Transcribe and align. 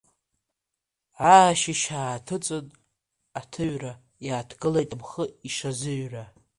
Аашьышь 1.33 1.87
ааҭыҵын 1.99 2.65
аҭыҩра, 3.39 3.93
иааҭгылеит 4.25 4.91
амхы 4.95 5.23
ишазыҩра. 5.47 6.23